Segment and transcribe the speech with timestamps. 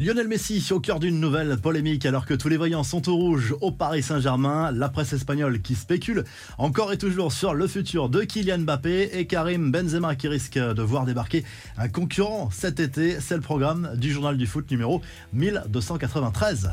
[0.00, 3.54] Lionel Messi au cœur d'une nouvelle polémique alors que tous les voyants sont au rouge
[3.60, 6.24] au Paris Saint-Germain, la presse espagnole qui spécule
[6.58, 10.82] encore et toujours sur le futur de Kylian Mbappé et Karim Benzema qui risque de
[10.82, 11.44] voir débarquer
[11.78, 15.00] un concurrent cet été, c'est le programme du journal du foot numéro
[15.32, 16.72] 1293.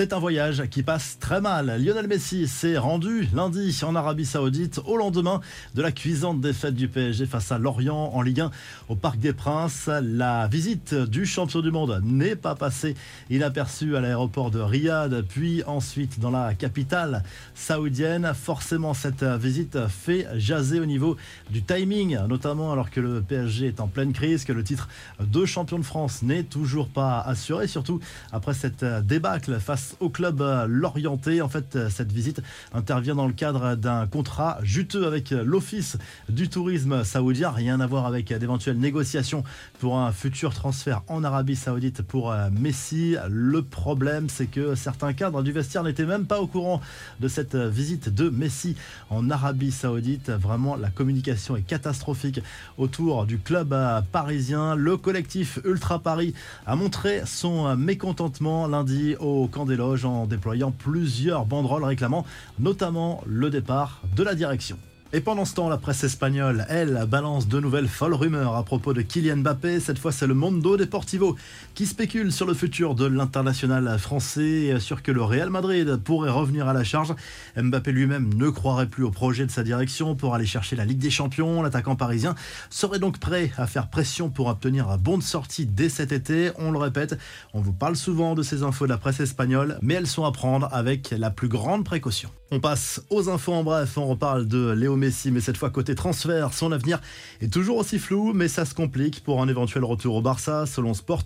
[0.00, 1.78] C'est un voyage qui passe très mal.
[1.78, 5.42] Lionel Messi s'est rendu lundi en Arabie Saoudite au lendemain
[5.74, 8.50] de la cuisante défaite du PSG face à Lorient en Ligue 1
[8.88, 9.90] au Parc des Princes.
[10.02, 12.94] La visite du champion du monde n'est pas passée
[13.28, 17.22] inaperçue à l'aéroport de Riyad, puis ensuite dans la capitale
[17.54, 18.32] saoudienne.
[18.34, 21.18] Forcément, cette visite fait jaser au niveau
[21.50, 24.88] du timing, notamment alors que le PSG est en pleine crise, que le titre
[25.20, 28.00] de champion de France n'est toujours pas assuré, surtout
[28.32, 31.42] après cette débâcle face au club euh, Lorienté.
[31.42, 32.40] En fait, euh, cette visite
[32.72, 37.50] intervient dans le cadre d'un contrat juteux avec euh, l'Office du tourisme saoudien.
[37.50, 39.42] Rien à voir avec d'éventuelles négociations
[39.80, 43.16] pour un futur transfert en Arabie Saoudite pour Messi.
[43.28, 46.80] Le problème, c'est que certains cadres du vestiaire n'étaient même pas au courant
[47.20, 48.76] de cette visite de Messi
[49.08, 50.30] en Arabie Saoudite.
[50.30, 52.40] Vraiment, la communication est catastrophique
[52.78, 53.74] autour du club
[54.12, 54.74] parisien.
[54.74, 56.34] Le collectif Ultra Paris
[56.66, 62.24] a montré son mécontentement lundi au camp des en déployant plusieurs banderoles réclamant
[62.58, 64.76] notamment le départ de la direction.
[65.12, 68.92] Et pendant ce temps, la presse espagnole, elle, balance de nouvelles folles rumeurs à propos
[68.92, 69.80] de Kylian Mbappé.
[69.80, 71.34] Cette fois, c'est le Mondo Deportivo
[71.74, 76.30] qui spécule sur le futur de l'international français et assure que le Real Madrid pourrait
[76.30, 77.12] revenir à la charge.
[77.56, 81.00] Mbappé lui-même ne croirait plus au projet de sa direction pour aller chercher la Ligue
[81.00, 81.60] des Champions.
[81.60, 82.36] L'attaquant parisien
[82.70, 86.52] serait donc prêt à faire pression pour obtenir un bon de sortie dès cet été.
[86.56, 87.18] On le répète,
[87.52, 90.30] on vous parle souvent de ces infos de la presse espagnole, mais elles sont à
[90.30, 92.30] prendre avec la plus grande précaution.
[92.52, 95.94] On passe aux infos en bref, on reparle de Léo Messi, mais cette fois côté
[95.94, 97.00] transfert, son avenir
[97.40, 100.66] est toujours aussi flou, mais ça se complique pour un éventuel retour au Barça.
[100.66, 101.22] Selon Sport,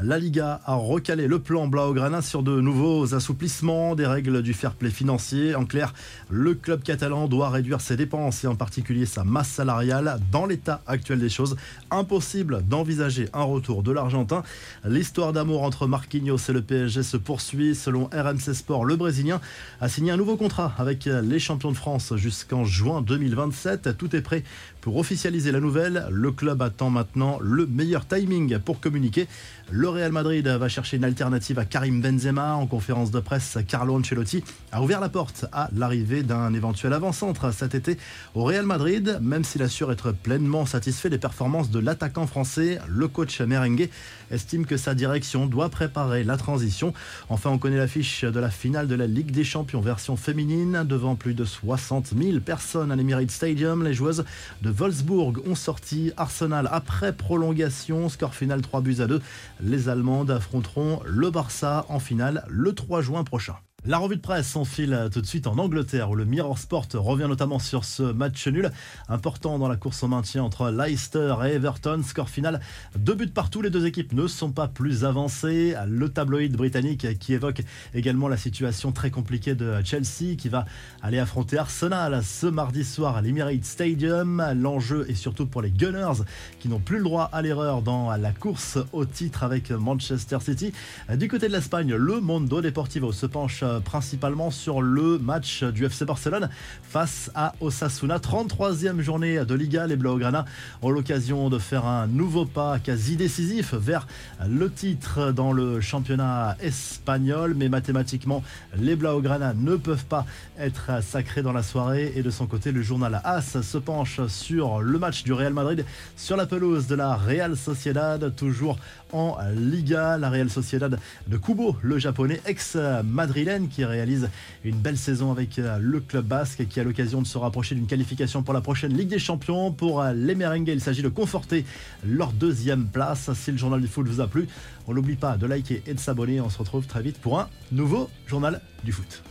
[0.00, 4.74] la Liga a recalé le plan Blaugrana sur de nouveaux assouplissements des règles du fair
[4.74, 5.56] play financier.
[5.56, 5.92] En clair,
[6.30, 10.20] le club catalan doit réduire ses dépenses et en particulier sa masse salariale.
[10.30, 11.56] Dans l'état actuel des choses,
[11.90, 14.44] impossible d'envisager un retour de l'Argentin.
[14.84, 17.74] L'histoire d'amour entre Marquinhos et le PSG se poursuit.
[17.74, 19.40] Selon RMC Sport, le Brésilien
[19.80, 23.96] a signé un nouveau contrat avec les champions de France jusqu'en juin 2027.
[23.96, 24.42] Tout est prêt
[24.80, 26.06] pour officialiser la nouvelle.
[26.10, 29.28] Le club attend maintenant le meilleur timing pour communiquer.
[29.70, 32.54] Le Real Madrid va chercher une alternative à Karim Benzema.
[32.54, 34.42] En conférence de presse, Carlo Ancelotti
[34.72, 37.98] a ouvert la porte à l'arrivée d'un éventuel avant-centre cet été
[38.34, 39.18] au Real Madrid.
[39.20, 43.88] Même s'il assure être pleinement satisfait des performances de l'attaquant français, le coach merengue
[44.30, 46.92] estime que sa direction doit préparer la transition.
[47.28, 51.14] Enfin, on connaît l'affiche de la finale de la Ligue des Champions version féminine devant
[51.14, 53.84] plus de 60 000 personnes à l'Emirates Stadium.
[53.84, 54.24] Les joueuses
[54.62, 58.08] de Wolfsburg ont sorti Arsenal après prolongation.
[58.08, 59.20] Score final 3 buts à 2.
[59.60, 63.54] Les Allemandes affronteront le Barça en finale le 3 juin prochain.
[63.88, 67.24] La revue de presse s'enfile tout de suite en Angleterre où le Mirror Sport revient
[67.26, 68.70] notamment sur ce match nul
[69.08, 72.02] important dans la course au maintien entre Leicester et Everton.
[72.04, 72.60] Score final,
[72.98, 73.62] deux buts partout.
[73.62, 75.74] Les deux équipes ne sont pas plus avancées.
[75.86, 77.62] Le tabloïd britannique qui évoque
[77.94, 80.66] également la situation très compliquée de Chelsea qui va
[81.00, 84.44] aller affronter Arsenal ce mardi soir à l'Emirates Stadium.
[84.54, 86.24] L'enjeu est surtout pour les Gunners
[86.60, 90.74] qui n'ont plus le droit à l'erreur dans la course au titre avec Manchester City.
[91.14, 96.04] Du côté de l'Espagne, le Mondo Deportivo se penche principalement sur le match du FC
[96.04, 96.48] Barcelone
[96.82, 98.18] face à Osasuna.
[98.18, 99.86] 33e journée de Liga.
[99.86, 100.44] Les Blaugrana
[100.82, 104.06] ont l'occasion de faire un nouveau pas quasi décisif vers
[104.48, 107.54] le titre dans le championnat espagnol.
[107.56, 108.42] Mais mathématiquement,
[108.76, 110.24] les Blaugrana ne peuvent pas
[110.58, 112.12] être sacrés dans la soirée.
[112.16, 115.84] Et de son côté, le journal AS se penche sur le match du Real Madrid
[116.16, 118.78] sur la pelouse de la Real Sociedad, toujours
[119.12, 120.18] en Liga.
[120.18, 124.30] La Real Sociedad de Kubo, le japonais ex-madrilène qui réalise
[124.62, 127.88] une belle saison avec euh, le club basque qui a l'occasion de se rapprocher d'une
[127.88, 129.72] qualification pour la prochaine Ligue des Champions.
[129.72, 131.64] Pour euh, les Merengues, il s'agit de conforter
[132.06, 133.32] leur deuxième place.
[133.34, 134.46] Si le journal du foot vous a plu,
[134.86, 136.40] on n'oublie pas de liker et de s'abonner.
[136.40, 139.24] On se retrouve très vite pour un nouveau journal du foot.